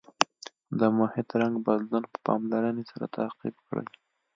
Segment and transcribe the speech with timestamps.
[0.79, 3.87] د محیط رنګ بدلون په پاملرنې سره تعقیب کړئ.